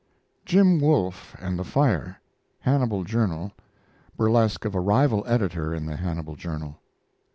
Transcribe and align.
JIM 0.45 0.79
WOLFE 0.79 1.35
AND 1.39 1.59
THE 1.59 1.63
FIRE 1.63 2.19
Hannibal 2.61 3.03
Journal. 3.03 3.51
Burlesque 4.17 4.65
of 4.65 4.73
a 4.73 4.79
rival 4.81 5.23
editor 5.27 5.75
in 5.75 5.85
the 5.85 5.97
Hannibal 5.97 6.35
Journal. 6.35 6.79